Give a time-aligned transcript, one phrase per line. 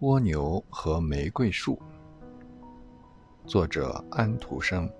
[0.00, 1.78] 蜗牛和玫瑰树，
[3.44, 4.90] 作者安徒生。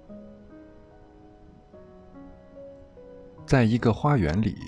[3.46, 4.58] 在一个花园里，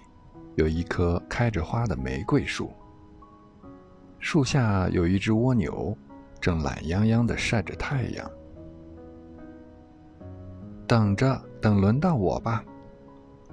[0.55, 2.73] 有一棵开着花的玫瑰树，
[4.21, 5.95] 树下有一只蜗牛，
[6.41, 8.31] 正懒洋洋地晒着太阳。
[10.87, 12.65] 等着，等轮到我吧，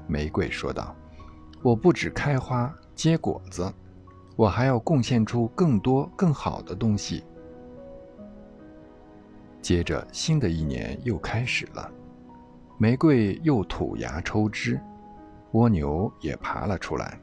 [0.07, 0.96] 玫瑰说道
[1.61, 3.70] ：“我不止开花结果子。”
[4.39, 7.25] 我还要贡献出更多更好的东西。
[9.62, 11.91] 接着，新的一年又开始了，
[12.77, 14.79] 玫瑰又吐芽抽枝，
[15.52, 17.20] 蜗牛也爬了出来。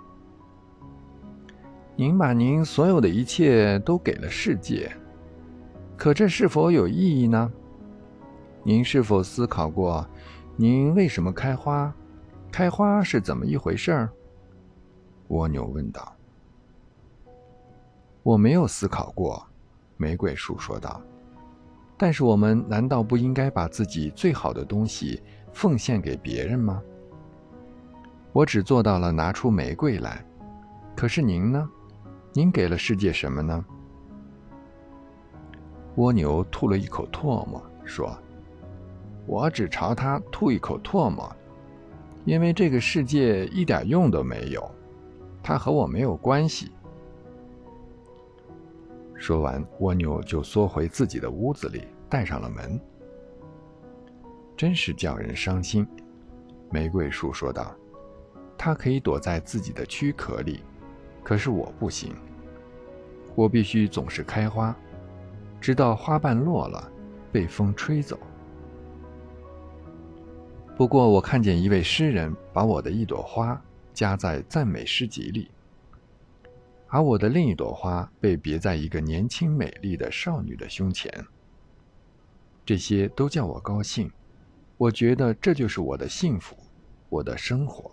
[1.97, 4.95] 您把您所有的一切都给了世界，
[5.97, 7.51] 可这是否有意义呢？
[8.63, 10.07] 您是否思考过，
[10.55, 11.91] 您为什么开花？
[12.53, 14.11] 开花是怎么一回事儿？
[15.29, 16.16] 蜗牛问道。
[18.27, 19.41] 我没有思考过，
[19.97, 21.01] 玫瑰树说道。
[21.97, 26.83] 但是我们难道不应该把自己最好的东西奉献给别人吗？
[28.33, 30.27] 我只做到了拿出玫瑰来，
[30.97, 31.71] 可是您呢？
[32.33, 33.65] 您给了世界什么呢？
[35.95, 38.13] 蜗牛吐了一口唾沫，说
[39.25, 41.31] ：“我只朝它吐一口唾沫，
[42.25, 44.69] 因为这个世界一点用都没有，
[45.45, 46.73] 它和我没有关系。”
[49.27, 52.81] 说完，蜗牛就缩回自己的屋子里，带上了门。
[54.57, 55.85] 真是叫人伤心，
[56.71, 57.75] 玫瑰树说道
[58.57, 60.63] ：“它可以躲在自己的躯壳里，
[61.25, 62.15] 可是我不行。
[63.35, 64.73] 我必须总是开花，
[65.61, 66.89] 直到花瓣落了，
[67.33, 68.17] 被风吹走。
[70.77, 73.61] 不过，我看见一位诗人把我的一朵花
[73.93, 75.51] 夹在赞美诗集里。”
[76.89, 81.13] 而我的另一朵花被别在一个年轻美丽的少女的胸前。
[82.65, 84.11] 这些都叫我高兴，
[84.77, 86.57] 我觉得这就是我的幸福，
[87.09, 87.91] 我的生活。